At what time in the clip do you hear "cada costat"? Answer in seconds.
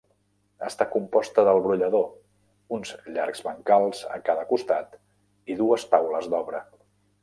4.31-5.01